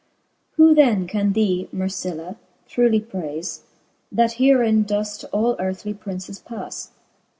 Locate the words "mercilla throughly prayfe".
1.71-3.59